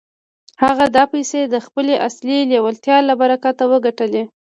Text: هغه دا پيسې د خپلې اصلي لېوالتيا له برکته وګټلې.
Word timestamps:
هغه 0.63 0.85
دا 0.95 1.03
پيسې 1.13 1.41
د 1.43 1.55
خپلې 1.65 1.95
اصلي 2.07 2.39
لېوالتيا 2.51 2.97
له 3.07 3.13
برکته 3.21 3.63
وګټلې. 3.71 4.23